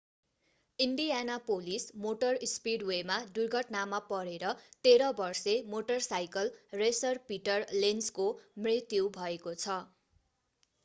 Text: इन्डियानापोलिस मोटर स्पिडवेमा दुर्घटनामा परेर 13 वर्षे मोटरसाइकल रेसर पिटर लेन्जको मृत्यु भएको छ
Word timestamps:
इन्डियानापोलिस 0.79 1.83
मोटर 2.05 2.37
स्पिडवेमा 2.51 3.17
दुर्घटनामा 3.35 3.99
परेर 4.07 4.53
13 4.85 5.09
वर्षे 5.19 5.53
मोटरसाइकल 5.73 6.49
रेसर 6.81 7.21
पिटर 7.27 7.67
लेन्जको 7.83 8.25
मृत्यु 8.63 9.11
भएको 9.19 9.53
छ 9.57 9.77